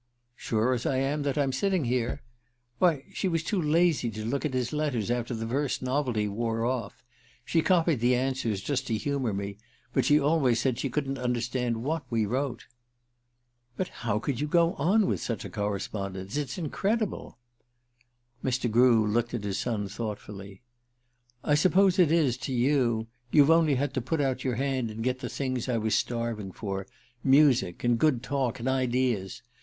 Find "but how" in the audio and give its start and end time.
13.77-14.17